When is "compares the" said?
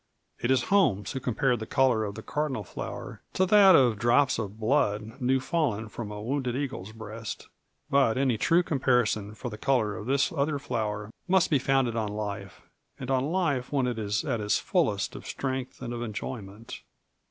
1.19-1.67